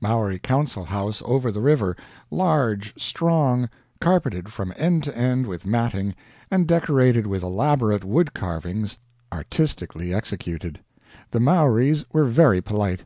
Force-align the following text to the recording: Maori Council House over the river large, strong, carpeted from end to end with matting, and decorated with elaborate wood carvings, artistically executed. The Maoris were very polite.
Maori 0.00 0.38
Council 0.38 0.86
House 0.86 1.20
over 1.26 1.52
the 1.52 1.60
river 1.60 1.94
large, 2.30 2.94
strong, 2.96 3.68
carpeted 4.00 4.50
from 4.50 4.72
end 4.78 5.04
to 5.04 5.14
end 5.14 5.46
with 5.46 5.66
matting, 5.66 6.14
and 6.50 6.66
decorated 6.66 7.26
with 7.26 7.42
elaborate 7.42 8.02
wood 8.02 8.32
carvings, 8.32 8.96
artistically 9.30 10.14
executed. 10.14 10.80
The 11.32 11.40
Maoris 11.40 12.06
were 12.10 12.24
very 12.24 12.62
polite. 12.62 13.04